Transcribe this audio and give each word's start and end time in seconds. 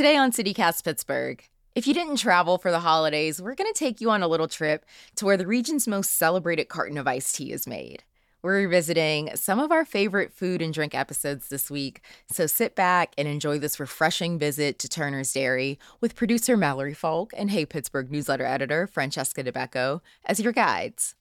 Today 0.00 0.16
on 0.16 0.32
CityCast 0.32 0.82
Pittsburgh, 0.82 1.46
if 1.74 1.86
you 1.86 1.92
didn't 1.92 2.16
travel 2.16 2.56
for 2.56 2.70
the 2.70 2.80
holidays, 2.80 3.38
we're 3.38 3.54
going 3.54 3.70
to 3.70 3.78
take 3.78 4.00
you 4.00 4.10
on 4.10 4.22
a 4.22 4.28
little 4.28 4.48
trip 4.48 4.86
to 5.16 5.26
where 5.26 5.36
the 5.36 5.46
region's 5.46 5.86
most 5.86 6.16
celebrated 6.16 6.70
carton 6.70 6.96
of 6.96 7.06
iced 7.06 7.34
tea 7.34 7.52
is 7.52 7.66
made. 7.66 8.02
We're 8.40 8.62
revisiting 8.62 9.28
some 9.34 9.60
of 9.60 9.70
our 9.70 9.84
favorite 9.84 10.32
food 10.32 10.62
and 10.62 10.72
drink 10.72 10.94
episodes 10.94 11.50
this 11.50 11.70
week, 11.70 12.00
so 12.30 12.46
sit 12.46 12.74
back 12.74 13.12
and 13.18 13.28
enjoy 13.28 13.58
this 13.58 13.78
refreshing 13.78 14.38
visit 14.38 14.78
to 14.78 14.88
Turner's 14.88 15.34
Dairy 15.34 15.78
with 16.00 16.16
producer 16.16 16.56
Mallory 16.56 16.94
Falk 16.94 17.34
and 17.36 17.50
Hey 17.50 17.66
Pittsburgh 17.66 18.10
newsletter 18.10 18.46
editor 18.46 18.86
Francesca 18.86 19.44
Dabecco 19.44 20.00
as 20.24 20.40
your 20.40 20.54
guides. 20.54 21.14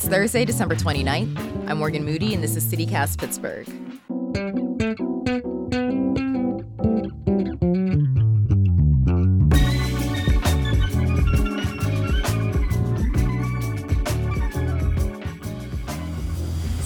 It's 0.00 0.08
Thursday, 0.08 0.46
December 0.46 0.74
29th. 0.76 1.68
I'm 1.68 1.76
Morgan 1.76 2.06
Moody, 2.06 2.32
and 2.32 2.42
this 2.42 2.56
is 2.56 2.64
CityCast 2.64 3.18
Pittsburgh. 3.18 3.66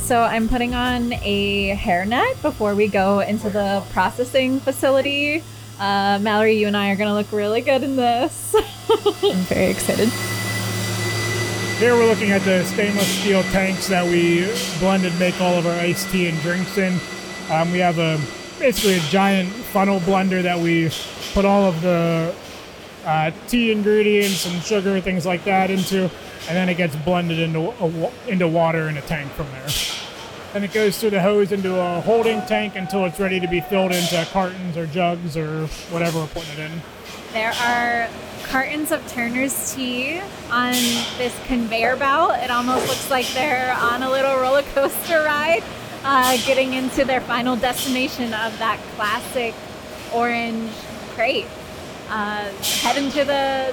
So 0.01 0.21
I'm 0.21 0.49
putting 0.49 0.75
on 0.75 1.13
a 1.23 1.77
hairnet 1.77 2.43
before 2.43 2.75
we 2.75 2.89
go 2.89 3.21
into 3.21 3.49
the 3.49 3.85
processing 3.93 4.59
facility. 4.59 5.45
Uh, 5.79 6.19
Mallory, 6.21 6.59
you 6.59 6.67
and 6.67 6.77
I 6.77 6.91
are 6.91 6.97
going 6.97 7.09
to 7.09 7.15
look 7.15 7.31
really 7.31 7.61
good 7.61 7.85
in 7.85 7.95
this. 7.95 8.57
I'm 9.23 9.37
very 9.37 9.71
excited. 9.71 10.11
Here 11.79 11.95
we're 11.95 12.07
looking 12.07 12.31
at 12.31 12.43
the 12.43 12.65
stainless 12.65 13.09
steel 13.21 13.43
tanks 13.45 13.89
that 13.89 14.07
we 14.07 14.47
blend 14.79 15.05
and 15.05 15.19
make 15.19 15.41
all 15.41 15.55
of 15.55 15.67
our 15.67 15.75
iced 15.81 16.09
tea 16.11 16.29
and 16.29 16.41
drinks 16.41 16.79
in. 16.79 17.01
Um, 17.51 17.73
we 17.73 17.79
have 17.81 17.99
a 17.99 18.21
basically 18.61 18.95
a 18.95 19.01
giant 19.11 19.51
funnel 19.51 19.99
blender 20.01 20.41
that 20.41 20.57
we 20.59 20.89
put 21.33 21.45
all 21.45 21.65
of 21.65 21.83
the 21.83 22.33
uh, 23.05 23.33
tea 23.49 23.73
ingredients 23.73 24.47
and 24.47 24.63
sugar, 24.63 25.01
things 25.01 25.27
like 25.27 25.43
that 25.45 25.69
into, 25.69 26.03
and 26.05 26.57
then 26.57 26.69
it 26.69 26.77
gets 26.77 26.95
blended 26.95 27.41
into 27.41 27.71
a, 27.83 28.13
into 28.29 28.47
water 28.47 28.89
in 28.89 28.97
a 28.97 29.03
tank 29.03 29.31
from 29.33 29.51
there. 29.51 29.69
Then 30.53 30.63
it 30.63 30.73
goes 30.73 30.99
through 30.99 31.11
the 31.11 31.21
hose 31.21 31.51
into 31.51 31.75
a 31.75 32.01
holding 32.03 32.41
tank 32.43 32.77
until 32.77 33.05
it's 33.05 33.19
ready 33.19 33.41
to 33.41 33.49
be 33.49 33.61
filled 33.61 33.91
into 33.91 34.25
cartons 34.31 34.77
or 34.77 34.87
jugs 34.87 35.37
or 35.37 35.67
whatever 35.91 36.21
we're 36.21 36.27
putting 36.29 36.53
it 36.53 36.71
in. 36.71 36.83
There 37.33 37.53
are 37.53 38.09
cartons 38.55 38.93
of 38.93 39.05
Turner's 39.09 39.75
tea 39.75 40.21
on 40.49 40.71
this 41.19 41.37
conveyor 41.49 41.97
belt. 41.97 42.35
It 42.37 42.53
almost 42.53 42.87
looks 42.87 43.11
like 43.11 43.27
they're 43.35 43.73
on 43.73 44.05
a 44.05 44.09
little 44.09 44.37
roller 44.37 44.63
coaster 44.75 45.25
ride, 45.25 45.65
uh, 46.05 46.37
getting 46.47 46.73
into 46.73 47.05
their 47.05 47.21
final 47.21 47.57
destination 47.57 48.27
of 48.27 48.57
that 48.61 48.79
classic 48.95 49.57
orange 50.15 50.71
crate. 51.17 51.47
Uh, 52.09 52.49
head 52.81 52.97
into 52.97 53.25
the 53.25 53.73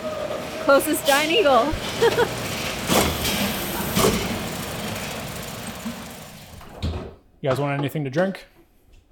closest 0.64 1.06
giant 1.06 1.32
eagle. 1.32 1.72
You 7.44 7.50
guys 7.50 7.60
want 7.60 7.80
anything 7.80 8.04
to 8.04 8.12
drink? 8.12 8.46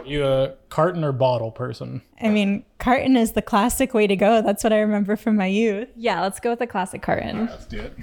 You 0.05 0.25
a 0.25 0.55
carton 0.69 1.03
or 1.03 1.11
bottle 1.11 1.51
person? 1.51 2.01
I 2.21 2.29
mean, 2.29 2.63
carton 2.79 3.15
is 3.17 3.33
the 3.33 3.41
classic 3.41 3.93
way 3.93 4.07
to 4.07 4.15
go. 4.15 4.41
That's 4.41 4.63
what 4.63 4.73
I 4.73 4.79
remember 4.79 5.15
from 5.15 5.35
my 5.35 5.45
youth. 5.45 5.89
Yeah, 5.95 6.21
let's 6.21 6.39
go 6.39 6.51
with 6.51 6.59
the 6.59 6.67
classic 6.67 7.01
carton. 7.01 7.47
Let's 7.47 7.65
do 7.65 7.79
it. 7.81 7.93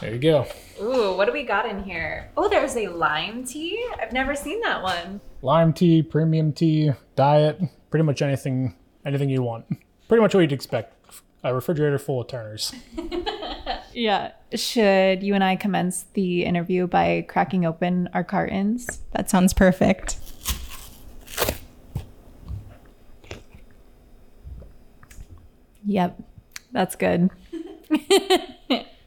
There 0.00 0.12
you 0.12 0.18
go. 0.18 0.46
Ooh, 0.80 1.16
what 1.16 1.24
do 1.26 1.32
we 1.32 1.42
got 1.42 1.66
in 1.68 1.82
here? 1.82 2.30
Oh, 2.36 2.48
there's 2.48 2.76
a 2.76 2.88
lime 2.88 3.44
tea. 3.44 3.82
I've 4.00 4.12
never 4.12 4.34
seen 4.34 4.60
that 4.60 4.82
one. 4.82 5.20
Lime 5.42 5.72
tea, 5.72 6.02
premium 6.02 6.52
tea, 6.52 6.92
diet, 7.14 7.60
pretty 7.90 8.04
much 8.04 8.20
anything 8.22 8.74
anything 9.04 9.30
you 9.30 9.42
want. 9.42 9.64
Pretty 10.08 10.20
much 10.20 10.34
what 10.34 10.40
you'd 10.40 10.52
expect. 10.52 10.92
A 11.42 11.54
refrigerator 11.54 11.98
full 11.98 12.20
of 12.20 12.28
Turners. 12.28 12.74
Yeah. 13.96 14.32
Should 14.54 15.22
you 15.22 15.34
and 15.34 15.42
I 15.42 15.56
commence 15.56 16.04
the 16.12 16.44
interview 16.44 16.86
by 16.86 17.24
cracking 17.28 17.64
open 17.64 18.10
our 18.12 18.22
cartons? 18.22 19.00
That 19.12 19.30
sounds 19.30 19.54
perfect. 19.54 20.18
Yep. 25.86 26.22
That's 26.72 26.94
good. 26.94 27.30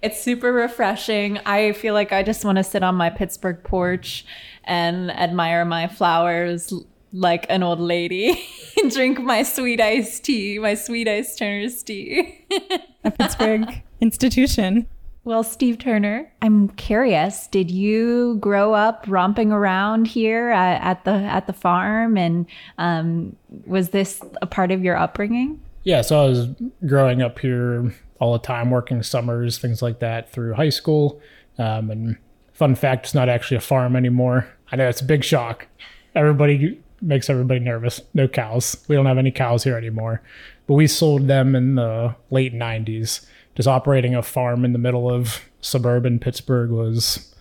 it's 0.01 0.23
super 0.23 0.51
refreshing. 0.51 1.37
I 1.45 1.73
feel 1.73 1.93
like 1.93 2.11
I 2.11 2.23
just 2.23 2.43
want 2.43 2.57
to 2.57 2.63
sit 2.63 2.81
on 2.81 2.95
my 2.95 3.11
Pittsburgh 3.11 3.63
porch 3.63 4.25
and 4.63 5.11
admire 5.11 5.65
my 5.65 5.87
flowers 5.87 6.73
like 7.13 7.45
an 7.49 7.61
old 7.61 7.79
lady 7.79 8.43
and 8.81 8.91
drink 8.95 9.19
my 9.21 9.43
sweet 9.43 9.79
iced 9.79 10.23
tea, 10.23 10.57
my 10.57 10.73
sweet 10.73 11.07
iced 11.07 11.37
Turner's 11.37 11.83
tea. 11.83 12.47
A 13.03 13.11
Pittsburgh 13.11 13.83
institution. 14.01 14.87
Well, 15.25 15.43
Steve 15.43 15.77
Turner, 15.77 16.31
I'm 16.41 16.69
curious. 16.69 17.47
Did 17.47 17.69
you 17.69 18.37
grow 18.39 18.73
up 18.73 19.05
romping 19.07 19.51
around 19.51 20.07
here 20.07 20.49
at, 20.49 20.81
at 20.81 21.05
the 21.05 21.11
at 21.11 21.45
the 21.45 21.53
farm, 21.53 22.17
and 22.17 22.45
um, 22.77 23.35
was 23.65 23.89
this 23.89 24.21
a 24.41 24.47
part 24.47 24.71
of 24.71 24.83
your 24.83 24.97
upbringing? 24.97 25.59
Yeah, 25.83 26.01
so 26.01 26.23
I 26.23 26.29
was 26.29 26.47
growing 26.87 27.21
up 27.21 27.39
here 27.39 27.93
all 28.19 28.33
the 28.33 28.39
time, 28.39 28.69
working 28.69 29.03
summers, 29.03 29.57
things 29.57 29.81
like 29.81 29.99
that 29.99 30.31
through 30.31 30.53
high 30.53 30.69
school. 30.69 31.21
Um, 31.57 31.89
and 31.91 32.17
fun 32.53 32.75
fact, 32.75 33.07
it's 33.07 33.13
not 33.13 33.29
actually 33.29 33.57
a 33.57 33.61
farm 33.61 33.95
anymore. 33.95 34.47
I 34.71 34.75
know 34.75 34.87
it's 34.87 35.01
a 35.01 35.05
big 35.05 35.23
shock. 35.23 35.67
Everybody 36.15 36.79
makes 37.01 37.29
everybody 37.29 37.59
nervous. 37.59 38.01
No 38.13 38.27
cows. 38.27 38.83
We 38.87 38.95
don't 38.95 39.05
have 39.05 39.17
any 39.17 39.31
cows 39.31 39.63
here 39.63 39.77
anymore. 39.77 40.21
But 40.67 40.73
we 40.75 40.87
sold 40.87 41.27
them 41.27 41.55
in 41.55 41.75
the 41.75 42.15
late 42.29 42.53
90s. 42.53 43.25
Just 43.59 43.67
operating 43.67 44.15
a 44.15 44.23
farm 44.23 44.63
in 44.63 44.71
the 44.71 44.79
middle 44.79 45.11
of 45.11 45.41
suburban 45.59 46.17
Pittsburgh 46.17 46.69
was 46.69 47.35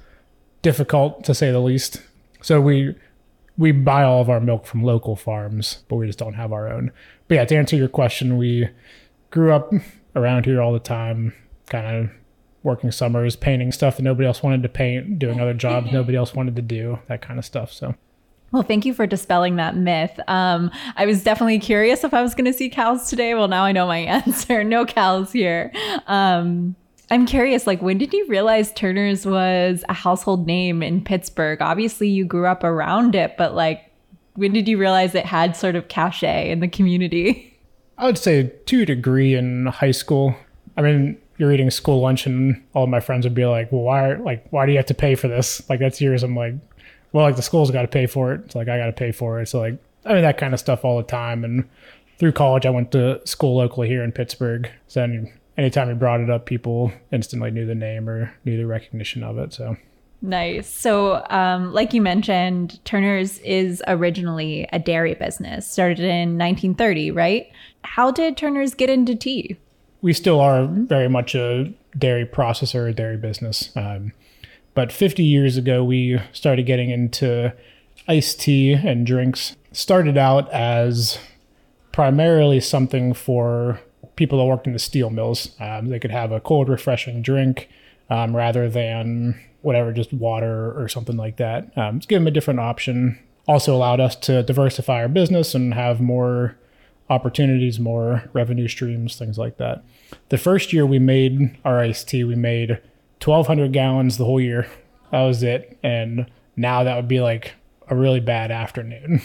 difficult 0.62 1.22
to 1.22 1.32
say 1.32 1.52
the 1.52 1.60
least. 1.60 2.02
So 2.42 2.60
we 2.60 2.96
we 3.56 3.70
buy 3.70 4.02
all 4.02 4.20
of 4.20 4.28
our 4.28 4.40
milk 4.40 4.66
from 4.66 4.82
local 4.82 5.14
farms, 5.14 5.84
but 5.86 5.94
we 5.94 6.08
just 6.08 6.18
don't 6.18 6.34
have 6.34 6.52
our 6.52 6.68
own. 6.68 6.90
But 7.28 7.36
yeah, 7.36 7.44
to 7.44 7.56
answer 7.56 7.76
your 7.76 7.86
question, 7.86 8.36
we 8.36 8.68
grew 9.30 9.52
up 9.52 9.72
around 10.16 10.44
here 10.44 10.60
all 10.60 10.72
the 10.72 10.80
time, 10.80 11.34
kind 11.68 11.86
of 11.86 12.10
working 12.64 12.90
summers, 12.90 13.36
painting 13.36 13.70
stuff 13.70 13.96
that 13.96 14.02
nobody 14.02 14.26
else 14.26 14.42
wanted 14.42 14.64
to 14.64 14.68
paint, 14.68 15.20
doing 15.20 15.40
other 15.40 15.54
jobs 15.54 15.88
nobody 15.92 16.16
else 16.16 16.34
wanted 16.34 16.56
to 16.56 16.62
do, 16.62 16.98
that 17.06 17.22
kind 17.22 17.38
of 17.38 17.44
stuff. 17.44 17.72
So 17.72 17.94
Well, 18.50 18.62
thank 18.62 18.86
you 18.86 18.94
for 18.94 19.06
dispelling 19.06 19.56
that 19.56 19.76
myth. 19.76 20.18
Um, 20.26 20.70
I 20.96 21.04
was 21.04 21.22
definitely 21.22 21.58
curious 21.58 22.02
if 22.02 22.14
I 22.14 22.22
was 22.22 22.34
going 22.34 22.46
to 22.46 22.52
see 22.52 22.70
cows 22.70 23.10
today. 23.10 23.34
Well, 23.34 23.48
now 23.48 23.64
I 23.64 23.72
know 23.72 23.86
my 23.86 23.98
answer. 23.98 24.64
No 24.64 24.86
cows 24.86 25.32
here. 25.32 25.70
Um, 26.06 26.74
I'm 27.10 27.26
curious, 27.26 27.66
like, 27.66 27.80
when 27.80 27.98
did 27.98 28.12
you 28.12 28.26
realize 28.26 28.72
Turner's 28.72 29.24
was 29.24 29.82
a 29.88 29.94
household 29.94 30.46
name 30.46 30.82
in 30.82 31.02
Pittsburgh? 31.02 31.60
Obviously, 31.62 32.08
you 32.08 32.24
grew 32.24 32.46
up 32.46 32.64
around 32.64 33.14
it, 33.14 33.36
but 33.38 33.54
like, 33.54 33.90
when 34.34 34.52
did 34.52 34.68
you 34.68 34.78
realize 34.78 35.14
it 35.14 35.26
had 35.26 35.56
sort 35.56 35.74
of 35.74 35.88
cachet 35.88 36.50
in 36.50 36.60
the 36.60 36.68
community? 36.68 37.58
I 37.96 38.06
would 38.06 38.18
say 38.18 38.52
to 38.66 38.82
a 38.82 38.86
degree 38.86 39.34
in 39.34 39.66
high 39.66 39.90
school. 39.90 40.36
I 40.76 40.82
mean, 40.82 41.18
you're 41.38 41.52
eating 41.52 41.70
school 41.70 42.00
lunch 42.00 42.26
and 42.26 42.62
all 42.74 42.86
my 42.86 43.00
friends 43.00 43.24
would 43.24 43.34
be 43.34 43.46
like, 43.46 43.72
well, 43.72 43.82
why, 43.82 44.14
like, 44.14 44.46
why 44.50 44.66
do 44.66 44.72
you 44.72 44.78
have 44.78 44.86
to 44.86 44.94
pay 44.94 45.14
for 45.14 45.28
this? 45.28 45.68
Like, 45.68 45.80
that's 45.80 46.00
yours. 46.00 46.22
I'm 46.22 46.36
like, 46.36 46.54
well, 47.12 47.24
like 47.24 47.36
the 47.36 47.42
school's 47.42 47.70
got 47.70 47.82
to 47.82 47.88
pay 47.88 48.06
for 48.06 48.32
it. 48.32 48.42
It's 48.46 48.54
like, 48.54 48.68
I 48.68 48.78
got 48.78 48.86
to 48.86 48.92
pay 48.92 49.12
for 49.12 49.40
it. 49.40 49.48
So 49.48 49.60
like, 49.60 49.78
I 50.04 50.14
mean, 50.14 50.22
that 50.22 50.38
kind 50.38 50.54
of 50.54 50.60
stuff 50.60 50.84
all 50.84 50.96
the 50.96 51.02
time. 51.02 51.44
And 51.44 51.68
through 52.18 52.32
college, 52.32 52.66
I 52.66 52.70
went 52.70 52.92
to 52.92 53.20
school 53.26 53.56
locally 53.56 53.88
here 53.88 54.02
in 54.02 54.12
Pittsburgh. 54.12 54.70
So 54.86 55.00
then 55.00 55.32
anytime 55.56 55.88
you 55.88 55.94
brought 55.94 56.20
it 56.20 56.30
up, 56.30 56.46
people 56.46 56.92
instantly 57.12 57.50
knew 57.50 57.66
the 57.66 57.74
name 57.74 58.08
or 58.08 58.32
knew 58.44 58.56
the 58.56 58.66
recognition 58.66 59.22
of 59.22 59.38
it. 59.38 59.52
So 59.52 59.76
Nice. 60.20 60.68
So, 60.68 61.24
um, 61.30 61.72
like 61.72 61.94
you 61.94 62.02
mentioned, 62.02 62.84
Turner's 62.84 63.38
is 63.38 63.84
originally 63.86 64.68
a 64.72 64.78
dairy 64.80 65.14
business, 65.14 65.70
started 65.70 66.00
in 66.00 66.36
1930, 66.36 67.12
right? 67.12 67.46
How 67.84 68.10
did 68.10 68.36
Turner's 68.36 68.74
get 68.74 68.90
into 68.90 69.14
tea? 69.14 69.56
we 70.00 70.12
still 70.12 70.40
are 70.40 70.66
very 70.66 71.08
much 71.08 71.34
a 71.34 71.72
dairy 71.96 72.26
processor, 72.26 72.94
dairy 72.94 73.16
business. 73.16 73.70
Um, 73.76 74.12
but 74.78 74.92
50 74.92 75.24
years 75.24 75.56
ago, 75.56 75.82
we 75.82 76.20
started 76.32 76.64
getting 76.64 76.88
into 76.88 77.52
iced 78.06 78.40
tea 78.42 78.74
and 78.74 79.04
drinks. 79.04 79.56
Started 79.72 80.16
out 80.16 80.48
as 80.52 81.18
primarily 81.90 82.60
something 82.60 83.12
for 83.12 83.80
people 84.14 84.38
that 84.38 84.44
worked 84.44 84.68
in 84.68 84.74
the 84.74 84.78
steel 84.78 85.10
mills. 85.10 85.50
Um, 85.58 85.88
they 85.88 85.98
could 85.98 86.12
have 86.12 86.30
a 86.30 86.38
cold, 86.38 86.68
refreshing 86.68 87.22
drink 87.22 87.68
um, 88.08 88.36
rather 88.36 88.70
than 88.70 89.44
whatever, 89.62 89.92
just 89.92 90.12
water 90.12 90.72
or 90.80 90.86
something 90.86 91.16
like 91.16 91.38
that. 91.38 91.76
Um, 91.76 91.96
let's 91.96 92.06
give 92.06 92.20
them 92.20 92.28
a 92.28 92.30
different 92.30 92.60
option. 92.60 93.18
Also 93.48 93.74
allowed 93.74 93.98
us 93.98 94.14
to 94.14 94.44
diversify 94.44 95.00
our 95.00 95.08
business 95.08 95.56
and 95.56 95.74
have 95.74 96.00
more 96.00 96.56
opportunities, 97.10 97.80
more 97.80 98.30
revenue 98.32 98.68
streams, 98.68 99.16
things 99.16 99.38
like 99.38 99.56
that. 99.56 99.82
The 100.28 100.38
first 100.38 100.72
year 100.72 100.86
we 100.86 101.00
made 101.00 101.58
our 101.64 101.80
iced 101.80 102.08
tea, 102.08 102.22
we 102.22 102.36
made 102.36 102.78
1,200 103.24 103.72
gallons 103.72 104.16
the 104.16 104.24
whole 104.24 104.40
year. 104.40 104.66
That 105.10 105.22
was 105.22 105.42
it. 105.42 105.78
And 105.82 106.30
now 106.56 106.84
that 106.84 106.96
would 106.96 107.08
be 107.08 107.20
like 107.20 107.54
a 107.88 107.96
really 107.96 108.20
bad 108.20 108.50
afternoon. 108.50 109.22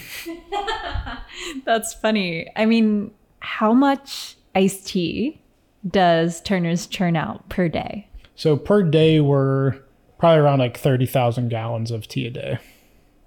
That's 1.65 1.93
funny. 1.93 2.49
I 2.55 2.65
mean, 2.65 3.11
how 3.39 3.73
much 3.73 4.37
iced 4.55 4.87
tea 4.87 5.41
does 5.87 6.41
Turner's 6.41 6.87
churn 6.87 7.15
out 7.15 7.47
per 7.49 7.67
day? 7.67 8.07
So 8.35 8.55
per 8.57 8.83
day, 8.83 9.19
we're 9.19 9.77
probably 10.17 10.39
around 10.39 10.59
like 10.59 10.77
30,000 10.77 11.49
gallons 11.49 11.91
of 11.91 12.07
tea 12.07 12.27
a 12.27 12.31
day. 12.31 12.59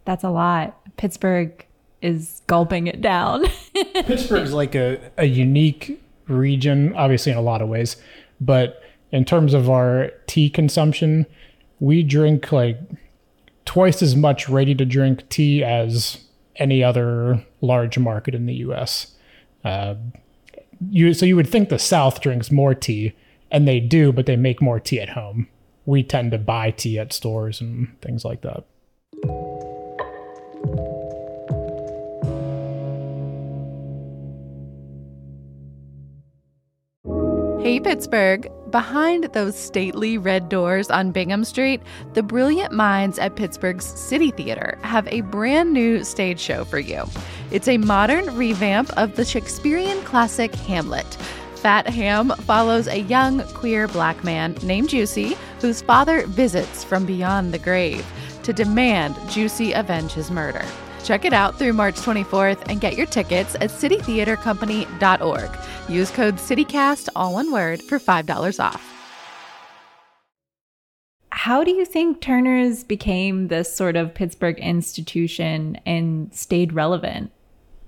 That's 0.05 0.25
a 0.25 0.31
lot. 0.31 0.79
Pittsburgh 0.97 1.65
is 2.01 2.43
gulping 2.47 2.87
it 2.87 3.01
down. 3.01 3.45
Pittsburgh's 3.95 4.53
like 4.53 4.75
a, 4.75 4.99
a 5.19 5.27
unique 5.27 6.03
region, 6.29 6.95
obviously, 6.95 7.33
in 7.33 7.39
a 7.39 7.43
lot 7.43 7.61
of 7.61 7.69
ways. 7.69 7.97
But 8.41 8.83
in 9.17 9.25
terms 9.25 9.55
of 9.55 9.71
our 9.71 10.11
tea 10.27 10.51
consumption, 10.51 11.25
we 11.81 12.03
drink 12.03 12.53
like 12.53 12.79
twice 13.65 14.03
as 14.03 14.15
much 14.15 14.47
ready 14.47 14.75
to 14.75 14.85
drink 14.85 15.27
tea 15.31 15.65
as 15.65 16.19
any 16.57 16.85
other 16.85 17.43
large 17.63 17.99
market 17.99 18.35
in 18.35 18.45
the 18.45 18.57
US. 18.57 19.15
Uh, 19.65 19.95
you, 20.91 21.15
so 21.15 21.25
you 21.25 21.35
would 21.35 21.49
think 21.49 21.71
the 21.71 21.79
South 21.79 22.21
drinks 22.21 22.51
more 22.51 22.75
tea, 22.75 23.15
and 23.51 23.67
they 23.67 23.81
do, 23.81 24.13
but 24.13 24.27
they 24.27 24.37
make 24.37 24.61
more 24.61 24.79
tea 24.79 25.01
at 25.01 25.09
home. 25.09 25.49
We 25.87 26.03
tend 26.03 26.33
to 26.33 26.39
buy 26.39 26.73
tea 26.73 26.99
at 26.99 27.15
stores 27.15 27.63
and 27.63 27.89
things 28.03 28.23
like 28.23 28.43
that. 28.43 28.65
Hey, 37.67 37.81
Pittsburgh. 37.81 38.49
Behind 38.71 39.25
those 39.25 39.59
stately 39.59 40.19
red 40.19 40.49
doors 40.49 40.89
on 40.89 41.11
Bingham 41.11 41.45
Street, 41.45 41.83
the 42.15 42.23
brilliant 42.23 42.73
minds 42.73 43.19
at 43.19 43.35
Pittsburgh's 43.35 43.85
City 43.85 44.31
Theater 44.31 44.79
have 44.83 45.09
a 45.09 45.23
brand 45.23 45.73
new 45.73 46.05
stage 46.05 46.39
show 46.39 46.65
for 46.65 46.79
you. 46.79 47.03
It's 47.51 47.67
a 47.67 47.79
modern 47.79 48.37
revamp 48.37 48.97
of 48.97 49.17
the 49.17 49.25
Shakespearean 49.25 50.01
classic 50.03 50.55
Hamlet. 50.55 51.13
Fat 51.57 51.89
Ham 51.89 52.29
follows 52.43 52.87
a 52.87 53.01
young 53.01 53.41
queer 53.49 53.89
black 53.89 54.23
man 54.23 54.55
named 54.63 54.91
Juicy, 54.91 55.37
whose 55.61 55.83
father 55.83 56.25
visits 56.29 56.85
from 56.85 57.05
beyond 57.05 57.53
the 57.53 57.59
grave 57.59 58.07
to 58.45 58.53
demand 58.53 59.17
Juicy 59.29 59.73
avenge 59.73 60.13
his 60.13 60.31
murder. 60.31 60.65
Check 61.07 61.25
it 61.25 61.33
out 61.33 61.57
through 61.57 61.73
March 61.73 61.95
24th 61.95 62.69
and 62.69 62.81
get 62.81 62.97
your 62.97 63.07
tickets 63.07 63.55
at 63.55 63.71
citytheatercompany.org. 63.71 65.51
Use 65.89 66.11
code 66.11 66.35
CityCast, 66.35 67.09
all 67.15 67.33
one 67.33 67.53
word, 67.53 67.81
for 67.81 68.01
$5 68.01 68.59
off. 68.59 68.83
How 71.31 71.63
do 71.63 71.71
you 71.71 71.85
think 71.85 72.21
Turner's 72.21 72.83
became 72.83 73.47
this 73.47 73.73
sort 73.73 73.95
of 73.95 74.15
Pittsburgh 74.15 74.59
institution 74.59 75.79
and 75.87 76.35
stayed 76.35 76.73
relevant? 76.73 77.31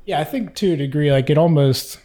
Yeah, 0.04 0.20
I 0.20 0.24
think 0.24 0.54
to 0.54 0.74
a 0.74 0.76
degree, 0.76 1.10
like 1.10 1.28
it 1.28 1.36
almost, 1.36 1.98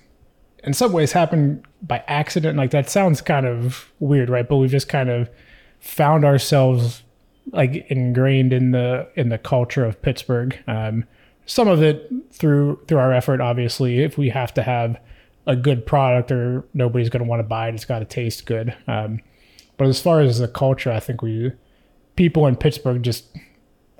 in 0.63 0.73
some 0.73 0.91
ways, 0.93 1.11
happened 1.11 1.63
by 1.83 2.03
accident. 2.07 2.57
Like 2.57 2.71
that 2.71 2.89
sounds 2.89 3.21
kind 3.21 3.45
of 3.45 3.91
weird, 3.99 4.31
right? 4.31 4.49
But 4.49 4.57
we 4.57 4.67
just 4.67 4.89
kind 4.89 5.11
of 5.11 5.29
found 5.79 6.25
ourselves 6.25 7.02
like 7.51 7.85
ingrained 7.89 8.53
in 8.53 8.71
the 8.71 9.09
in 9.15 9.29
the 9.29 9.37
culture 9.37 9.85
of 9.85 10.01
Pittsburgh. 10.01 10.57
Um, 10.67 11.05
some 11.45 11.67
of 11.67 11.81
it 11.81 12.11
through 12.31 12.79
through 12.87 12.99
our 12.99 13.13
effort, 13.13 13.41
obviously. 13.41 13.99
If 13.99 14.17
we 14.17 14.29
have 14.29 14.53
to 14.55 14.63
have 14.63 14.99
a 15.45 15.55
good 15.55 15.85
product, 15.85 16.31
or 16.31 16.65
nobody's 16.73 17.09
going 17.09 17.23
to 17.23 17.29
want 17.29 17.41
to 17.41 17.47
buy 17.47 17.67
it, 17.67 17.75
it's 17.75 17.85
got 17.85 17.99
to 17.99 18.05
taste 18.05 18.45
good. 18.45 18.75
Um, 18.87 19.19
but 19.77 19.87
as 19.87 20.01
far 20.01 20.21
as 20.21 20.39
the 20.39 20.47
culture, 20.47 20.91
I 20.91 20.99
think 20.99 21.21
we 21.21 21.51
people 22.15 22.47
in 22.47 22.55
Pittsburgh 22.55 23.03
just 23.03 23.25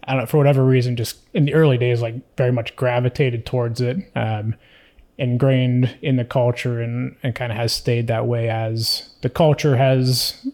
I 0.06 0.16
don't 0.16 0.30
for 0.30 0.38
whatever 0.38 0.64
reason, 0.64 0.96
just 0.96 1.18
in 1.34 1.46
the 1.46 1.54
early 1.54 1.78
days, 1.78 2.02
like 2.02 2.16
very 2.38 2.52
much 2.52 2.76
gravitated 2.76 3.46
towards 3.46 3.82
it. 3.82 3.98
Um, 4.16 4.56
ingrained 5.18 5.96
in 6.02 6.16
the 6.16 6.26
culture 6.26 6.82
and, 6.82 7.16
and 7.22 7.36
kind 7.36 7.52
of 7.52 7.58
has 7.58 7.72
stayed 7.72 8.08
that 8.08 8.26
way 8.26 8.50
as 8.50 9.10
the 9.22 9.30
culture 9.30 9.78
has 9.78 10.48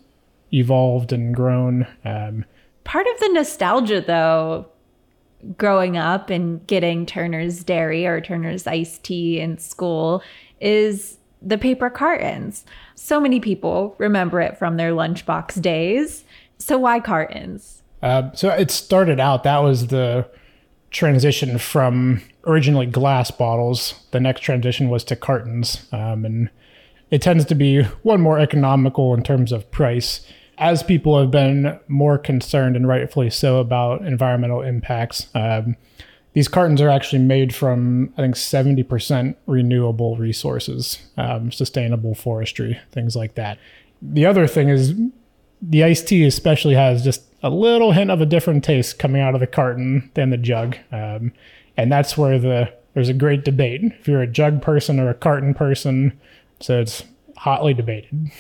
evolved 0.54 1.14
and 1.14 1.34
grown. 1.34 1.88
Um, 2.04 2.46
Part 2.90 3.06
of 3.06 3.20
the 3.20 3.30
nostalgia, 3.30 4.02
though, 4.02 4.66
growing 5.58 5.96
up 5.96 6.32
and 6.32 6.66
getting 6.66 7.06
Turner's 7.06 7.64
Dairy 7.64 8.08
or 8.08 8.20
Turner's 8.20 8.66
iced 8.66 9.04
tea 9.04 9.40
in 9.40 9.60
school 9.60 10.24
is 10.60 11.20
the 11.40 11.60
paper 11.60 11.92
cartons. 11.92 12.66
So 12.96 13.22
many 13.22 13.40
people 13.40 13.94
remember 14.00 14.42
it 14.42 14.58
from 14.58 14.78
their 14.78 14.92
lunchbox 14.92 15.62
days. 15.62 16.24
So, 16.58 16.80
why 16.80 17.00
cartons? 17.00 17.84
Uh, 18.02 18.32
so, 18.34 18.50
it 18.50 18.72
started 18.72 19.20
out, 19.20 19.44
that 19.44 19.60
was 19.60 19.90
the 19.90 20.28
transition 20.90 21.60
from 21.60 22.24
originally 22.48 22.88
glass 22.88 23.30
bottles. 23.30 24.04
The 24.10 24.20
next 24.20 24.42
transition 24.42 24.90
was 24.90 25.04
to 25.04 25.16
cartons. 25.16 25.86
Um, 25.92 26.26
and 26.26 26.50
it 27.12 27.22
tends 27.22 27.46
to 27.46 27.54
be 27.54 27.84
one 28.02 28.20
more 28.20 28.40
economical 28.40 29.14
in 29.14 29.22
terms 29.22 29.52
of 29.52 29.70
price 29.70 30.26
as 30.60 30.84
people 30.84 31.18
have 31.18 31.32
been 31.32 31.80
more 31.88 32.18
concerned 32.18 32.76
and 32.76 32.88
rightfully 32.88 33.30
so 33.30 33.60
about 33.60 34.06
environmental 34.06 34.62
impacts, 34.62 35.28
um, 35.34 35.78
these 36.34 36.50
cartons 36.50 36.82
are 36.82 36.90
actually 36.90 37.20
made 37.20 37.56
from 37.56 38.14
I 38.18 38.22
think 38.22 38.36
70% 38.36 39.36
renewable 39.48 40.18
resources, 40.18 41.00
um, 41.18 41.52
sustainable 41.52 42.14
forestry, 42.14 42.80
things 42.92 43.16
like 43.16 43.36
that. 43.36 43.58
The 44.02 44.26
other 44.26 44.48
thing 44.48 44.70
is 44.70 44.94
the 45.62 45.84
iced 45.84 46.08
tea 46.08 46.26
especially 46.26 46.76
has 46.76 47.04
just 47.04 47.24
a 47.42 47.50
little 47.50 47.94
hint 47.94 48.12
of 48.12 48.22
a 48.22 48.26
different 48.26 48.64
taste 48.64 49.00
coming 49.00 49.22
out 49.22 49.34
of 49.34 49.40
the 49.40 49.48
carton 49.48 50.12
than 50.14 50.30
the 50.30 50.38
jug, 50.38 50.78
um, 50.92 51.32
and 51.78 51.92
that's 51.92 52.18
where 52.18 52.38
the 52.38 52.72
there's 52.94 53.10
a 53.10 53.14
great 53.14 53.46
debate 53.46 53.82
if 53.84 54.08
you're 54.08 54.22
a 54.22 54.28
jug 54.28 54.62
person 54.62 55.00
or 55.00 55.10
a 55.10 55.14
carton 55.14 55.54
person. 55.54 56.20
So 56.60 56.82
it's 56.82 57.04
hotly 57.38 57.74
debated. 57.74 58.32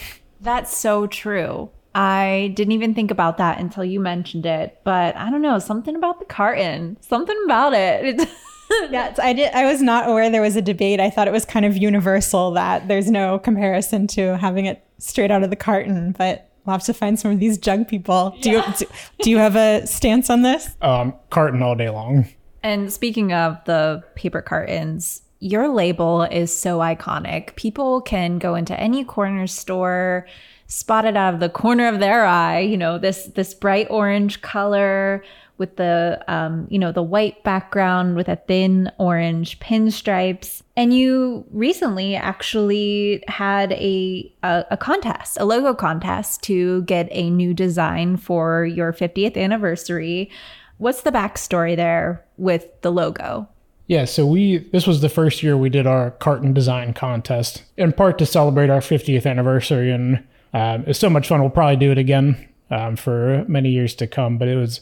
That's 0.41 0.75
so 0.75 1.07
true. 1.07 1.69
I 1.99 2.53
didn't 2.55 2.71
even 2.71 2.93
think 2.93 3.11
about 3.11 3.39
that 3.39 3.59
until 3.59 3.83
you 3.83 3.99
mentioned 3.99 4.45
it, 4.45 4.79
but 4.85 5.17
I 5.17 5.29
don't 5.29 5.41
know, 5.41 5.59
something 5.59 5.97
about 5.97 6.19
the 6.19 6.25
carton, 6.25 6.95
something 7.01 7.35
about 7.43 7.73
it. 7.73 8.25
yeah, 8.89 9.13
I 9.21 9.33
did. 9.33 9.53
I 9.53 9.65
was 9.65 9.81
not 9.81 10.07
aware 10.07 10.29
there 10.29 10.41
was 10.41 10.55
a 10.55 10.61
debate. 10.61 11.01
I 11.01 11.09
thought 11.09 11.27
it 11.27 11.33
was 11.33 11.43
kind 11.43 11.65
of 11.65 11.75
universal 11.75 12.51
that 12.51 12.87
there's 12.87 13.11
no 13.11 13.37
comparison 13.37 14.07
to 14.07 14.37
having 14.37 14.65
it 14.65 14.81
straight 14.97 15.29
out 15.29 15.43
of 15.43 15.49
the 15.49 15.57
carton. 15.57 16.15
But 16.17 16.49
we'll 16.65 16.71
have 16.71 16.83
to 16.83 16.93
find 16.93 17.19
some 17.19 17.31
of 17.31 17.39
these 17.41 17.57
jug 17.57 17.89
people. 17.89 18.33
Do 18.39 18.51
you 18.51 18.63
do, 18.77 18.85
do 19.23 19.29
you 19.29 19.37
have 19.37 19.57
a 19.57 19.85
stance 19.85 20.29
on 20.29 20.43
this? 20.43 20.77
Um, 20.81 21.13
carton 21.31 21.61
all 21.61 21.75
day 21.75 21.89
long. 21.89 22.29
And 22.63 22.93
speaking 22.93 23.33
of 23.33 23.57
the 23.65 24.05
paper 24.15 24.41
cartons, 24.41 25.21
your 25.41 25.67
label 25.67 26.23
is 26.23 26.57
so 26.57 26.79
iconic. 26.79 27.57
People 27.57 27.99
can 27.99 28.39
go 28.39 28.55
into 28.55 28.79
any 28.79 29.03
corner 29.03 29.47
store 29.47 30.27
spotted 30.69 31.17
out 31.17 31.33
of 31.33 31.39
the 31.41 31.49
corner 31.49 31.87
of 31.87 31.99
their 31.99 32.25
eye, 32.25 32.59
you 32.59 32.77
know, 32.77 32.97
this 32.97 33.25
this 33.35 33.53
bright 33.53 33.87
orange 33.89 34.41
color 34.41 35.23
with 35.57 35.75
the 35.75 36.23
um, 36.29 36.67
you 36.69 36.79
know 36.79 36.91
the 36.91 37.03
white 37.03 37.43
background 37.43 38.15
with 38.15 38.29
a 38.29 38.37
thin 38.37 38.89
orange 38.97 39.59
pinstripes. 39.59 40.61
And 40.77 40.93
you 40.93 41.45
recently 41.51 42.15
actually 42.15 43.23
had 43.27 43.73
a, 43.73 44.33
a, 44.43 44.65
a 44.71 44.77
contest, 44.77 45.37
a 45.39 45.45
logo 45.45 45.73
contest 45.73 46.41
to 46.43 46.83
get 46.83 47.09
a 47.11 47.29
new 47.29 47.53
design 47.53 48.15
for 48.15 48.65
your 48.65 48.93
50th 48.93 49.35
anniversary. 49.35 50.31
What's 50.77 51.01
the 51.01 51.11
backstory 51.11 51.75
there 51.75 52.23
with 52.37 52.81
the 52.81 52.91
logo? 52.91 53.49
Yeah, 53.87 54.05
so 54.05 54.25
we 54.25 54.59
this 54.71 54.85
was 54.85 55.01
the 55.01 55.09
first 55.09 55.41
year 55.41 55.57
we 55.57 55.69
did 55.69 55.87
our 55.87 56.11
carton 56.11 56.53
design 56.53 56.93
contest, 56.93 57.63
in 57.75 57.91
part 57.91 58.19
to 58.19 58.25
celebrate 58.25 58.69
our 58.69 58.81
50th 58.81 59.25
anniversary 59.25 59.91
and 59.91 60.23
um, 60.53 60.83
it's 60.87 60.99
so 60.99 61.09
much 61.09 61.27
fun. 61.27 61.41
We'll 61.41 61.49
probably 61.49 61.77
do 61.77 61.91
it 61.91 61.97
again 61.97 62.47
um, 62.71 62.95
for 62.95 63.45
many 63.47 63.69
years 63.69 63.95
to 63.95 64.07
come. 64.07 64.37
But 64.37 64.47
it 64.47 64.55
was 64.55 64.81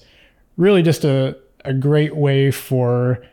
really 0.56 0.82
just 0.82 1.04
a, 1.04 1.38
a 1.66 1.74
great 1.74 2.16
way 2.16 2.52
for 2.52 3.24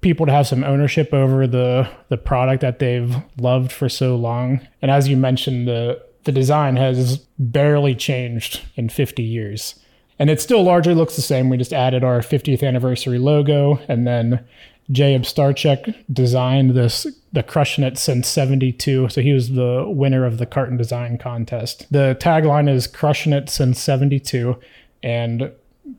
people 0.00 0.26
to 0.26 0.32
have 0.32 0.46
some 0.46 0.64
ownership 0.64 1.12
over 1.12 1.46
the 1.46 1.88
the 2.08 2.16
product 2.16 2.62
that 2.62 2.78
they've 2.78 3.16
loved 3.38 3.72
for 3.72 3.88
so 3.88 4.16
long. 4.16 4.66
And 4.80 4.90
as 4.90 5.08
you 5.08 5.16
mentioned, 5.16 5.68
the 5.68 6.02
the 6.24 6.32
design 6.32 6.76
has 6.76 7.18
barely 7.38 7.94
changed 7.94 8.62
in 8.76 8.88
50 8.88 9.22
years. 9.22 9.74
And 10.18 10.28
it 10.28 10.38
still 10.38 10.62
largely 10.62 10.94
looks 10.94 11.16
the 11.16 11.22
same. 11.22 11.48
We 11.48 11.56
just 11.56 11.72
added 11.72 12.04
our 12.04 12.20
50th 12.20 12.62
anniversary 12.62 13.18
logo 13.18 13.80
and 13.88 14.06
then 14.06 14.44
Jacob 14.90 15.22
Starchek 15.22 15.94
designed 16.12 16.70
this 16.70 17.06
the 17.32 17.42
Crushing 17.42 17.84
It 17.84 17.96
since 17.96 18.26
72. 18.28 19.08
So 19.08 19.20
he 19.20 19.32
was 19.32 19.50
the 19.50 19.84
winner 19.86 20.24
of 20.24 20.38
the 20.38 20.46
carton 20.46 20.76
design 20.76 21.16
contest. 21.16 21.86
The 21.92 22.16
tagline 22.20 22.68
is 22.68 22.86
Crushing 22.86 23.32
It 23.32 23.48
since 23.48 23.80
72. 23.80 24.56
And 25.02 25.52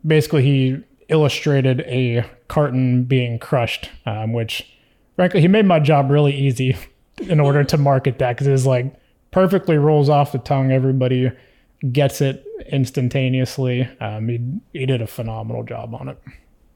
basically, 0.05 0.43
he 0.43 0.83
illustrated 1.07 1.81
a 1.81 2.25
carton 2.47 3.03
being 3.03 3.39
crushed, 3.39 3.89
um, 4.05 4.33
which 4.33 4.69
frankly, 5.15 5.41
he 5.41 5.47
made 5.47 5.65
my 5.65 5.79
job 5.79 6.11
really 6.11 6.33
easy 6.33 6.77
in 7.21 7.39
order 7.39 7.63
to 7.63 7.77
market 7.77 8.19
that 8.19 8.33
because 8.33 8.47
it's 8.47 8.65
like 8.65 8.93
perfectly 9.31 9.77
rolls 9.77 10.09
off 10.09 10.33
the 10.33 10.39
tongue. 10.39 10.71
Everybody 10.71 11.31
gets 11.91 12.21
it 12.21 12.45
instantaneously. 12.71 13.87
Um, 13.99 14.27
he, 14.27 14.79
he 14.79 14.85
did 14.85 15.01
a 15.01 15.07
phenomenal 15.07 15.63
job 15.63 15.95
on 15.95 16.09
it. 16.09 16.17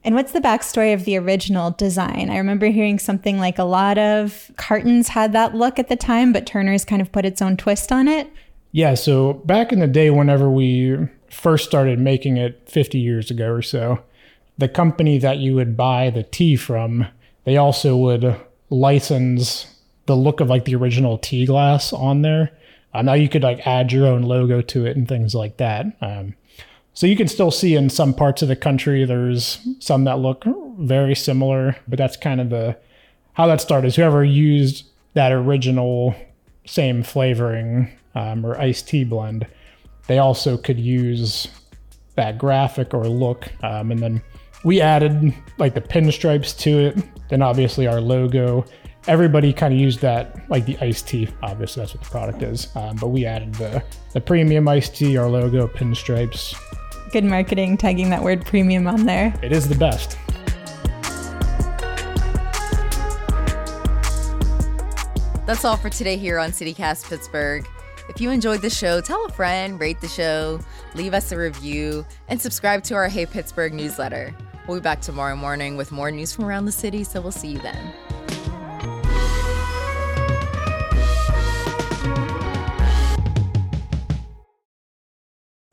And 0.06 0.14
what's 0.14 0.34
the 0.34 0.40
backstory 0.40 0.94
of 0.94 1.04
the 1.04 1.18
original 1.18 1.72
design? 1.72 2.30
I 2.30 2.38
remember 2.38 2.68
hearing 2.68 3.00
something 3.00 3.40
like 3.40 3.58
a 3.58 3.64
lot 3.64 3.98
of 3.98 4.52
cartons 4.56 5.08
had 5.08 5.34
that 5.34 5.56
look 5.56 5.80
at 5.80 5.90
the 5.90 5.96
time, 5.96 6.32
but 6.32 6.46
Turner's 6.46 6.86
kind 6.86 7.02
of 7.02 7.12
put 7.12 7.26
its 7.26 7.42
own 7.42 7.58
twist 7.58 7.92
on 7.92 8.08
it. 8.08 8.32
Yeah, 8.72 8.94
so 8.94 9.34
back 9.34 9.74
in 9.74 9.80
the 9.80 9.88
day, 9.88 10.12
whenever 10.12 10.48
we 10.48 10.96
first 11.32 11.66
started 11.66 11.98
making 11.98 12.38
it 12.38 12.70
50 12.70 13.00
years 13.00 13.32
ago 13.32 13.52
or 13.52 13.64
so, 13.64 14.00
the 14.60 14.70
company 14.70 15.18
that 15.18 15.40
you 15.40 15.56
would 15.56 15.76
buy 15.76 16.12
the 16.12 16.22
tea 16.22 16.56
from, 16.56 17.08
they 17.46 17.58
also 17.58 17.98
would 17.98 18.40
license 18.70 19.66
the 20.06 20.16
look 20.16 20.40
of 20.40 20.50
like 20.50 20.66
the 20.66 20.76
original 20.76 21.18
tea 21.18 21.48
glass 21.48 21.92
on 21.92 22.22
there. 22.22 22.52
Uh, 22.94 23.02
now 23.02 23.14
you 23.14 23.28
could 23.28 23.42
like 23.42 23.66
add 23.66 23.92
your 23.92 24.06
own 24.06 24.22
logo 24.22 24.62
to 24.62 24.86
it 24.86 24.96
and 24.96 25.08
things 25.08 25.34
like 25.34 25.58
that. 25.58 25.88
Um, 26.00 26.36
so 26.96 27.08
you 27.08 27.18
can 27.18 27.28
still 27.28 27.52
see 27.52 27.76
in 27.76 27.90
some 27.90 28.14
parts 28.14 28.42
of 28.42 28.48
the 28.48 28.56
country, 28.56 29.04
there's 29.04 29.60
some 29.80 30.06
that 30.06 30.20
look 30.20 30.46
very 30.80 31.14
similar, 31.14 31.76
but 31.90 31.98
that's 31.98 32.16
kind 32.16 32.40
of 32.40 32.50
the 32.50 32.78
how 33.34 33.48
that 33.48 33.60
started. 33.60 33.94
Whoever 33.94 34.24
used 34.24 34.86
that 35.14 35.34
original 35.34 36.16
same 36.66 37.04
flavoring 37.04 37.92
um, 38.16 38.46
or 38.46 38.58
iced 38.58 38.88
tea 38.88 39.04
blend, 39.04 39.46
they 40.08 40.20
also 40.20 40.58
could 40.58 40.80
use 40.80 41.50
that 42.16 42.38
graphic 42.38 42.94
or 42.94 43.08
look. 43.10 43.52
Um, 43.62 43.92
and 43.92 44.00
then 44.00 44.22
we 44.64 44.80
added 44.80 45.34
like 45.58 45.74
the 45.74 45.82
pinstripes 45.82 46.58
to 46.60 46.70
it, 46.70 47.30
then 47.30 47.42
obviously 47.42 47.88
our 47.88 48.00
logo. 48.00 48.64
Everybody 49.08 49.52
kind 49.52 49.74
of 49.74 49.80
used 49.80 50.00
that, 50.00 50.50
like 50.50 50.66
the 50.66 50.78
iced 50.80 51.10
tea. 51.10 51.28
Obviously, 51.44 51.82
that's 51.82 51.94
what 51.94 52.04
the 52.04 52.10
product 52.10 52.42
is. 52.42 52.74
Um, 52.76 52.96
but 52.96 53.10
we 53.10 53.26
added 53.26 53.54
the 53.56 53.84
the 54.14 54.22
premium 54.22 54.68
iced 54.68 54.96
tea, 54.96 55.18
our 55.18 55.30
logo, 55.30 55.68
pinstripes, 55.68 56.56
Good 57.16 57.24
marketing, 57.24 57.78
tagging 57.78 58.10
that 58.10 58.22
word 58.22 58.46
premium 58.46 58.88
on 58.88 59.06
there. 59.06 59.34
It 59.42 59.54
is 59.54 59.70
the 59.70 59.76
best. 59.76 60.18
That's 65.46 65.64
all 65.64 65.78
for 65.78 65.90
today 65.90 66.18
here 66.18 66.38
on 66.38 66.50
CityCast 66.50 67.08
Pittsburgh. 67.08 67.66
If 68.10 68.20
you 68.20 68.32
enjoyed 68.32 68.62
the 68.62 68.70
show, 68.70 69.00
tell 69.00 69.24
a 69.24 69.30
friend, 69.30 69.80
rate 69.80 70.02
the 70.02 70.10
show, 70.10 70.60
leave 70.94 71.14
us 71.14 71.32
a 71.32 71.38
review, 71.38 72.06
and 72.28 72.42
subscribe 72.42 72.84
to 72.84 72.96
our 72.96 73.08
Hey 73.08 73.26
Pittsburgh 73.26 73.74
newsletter. 73.74 74.36
We'll 74.68 74.80
be 74.80 74.84
back 74.84 75.00
tomorrow 75.00 75.38
morning 75.38 75.78
with 75.78 75.94
more 75.94 76.12
news 76.12 76.34
from 76.34 76.44
around 76.44 76.66
the 76.66 76.74
city, 76.74 77.06
so 77.06 77.22
we'll 77.22 77.32
see 77.32 77.48
you 77.48 77.60
then. 77.60 77.94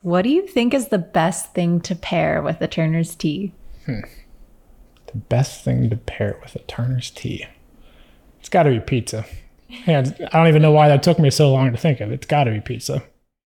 What 0.03 0.23
do 0.23 0.29
you 0.29 0.45
think 0.45 0.73
is 0.73 0.89
the 0.89 0.97
best 0.97 1.53
thing 1.53 1.79
to 1.81 1.95
pair 1.95 2.41
with 2.41 2.59
a 2.61 2.67
Turner's 2.67 3.15
tea? 3.15 3.53
Hmm. 3.85 4.01
The 5.07 5.17
best 5.17 5.63
thing 5.63 5.89
to 5.89 5.95
pair 5.95 6.37
with 6.41 6.55
a 6.55 6.59
Turner's 6.59 7.09
tea. 7.09 7.47
It's 8.41 8.49
got 8.49 8.63
to 8.63 8.69
be 8.69 8.81
pizza. 8.81 9.25
And 9.87 10.13
I 10.33 10.37
don't 10.37 10.49
even 10.49 10.61
know 10.61 10.73
why 10.73 10.89
that 10.89 11.03
took 11.03 11.19
me 11.19 11.29
so 11.29 11.51
long 11.51 11.71
to 11.71 11.77
think 11.77 12.01
of. 12.01 12.11
It's 12.11 12.27
got 12.27 12.43
to 12.43 12.51
be 12.51 12.59
pizza. 12.59 13.01